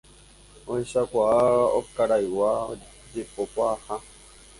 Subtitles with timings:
[0.71, 1.19] ohechauka
[1.79, 2.51] okaraygua
[3.13, 3.97] jepokuaaha